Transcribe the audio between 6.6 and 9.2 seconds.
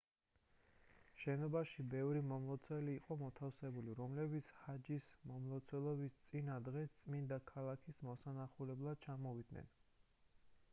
დღეს წმინდა ქალაქის მოსანახულებლად